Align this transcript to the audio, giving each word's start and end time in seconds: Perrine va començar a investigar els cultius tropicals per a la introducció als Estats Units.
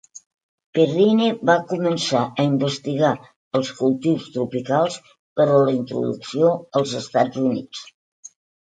Perrine 0.77 1.27
va 1.49 1.55
començar 1.73 2.21
a 2.23 2.47
investigar 2.53 3.13
els 3.61 3.71
cultius 3.83 4.27
tropicals 4.39 4.99
per 5.11 5.49
a 5.51 5.63
la 5.67 5.79
introducció 5.79 6.55
als 6.81 7.01
Estats 7.05 7.45
Units. 7.49 7.89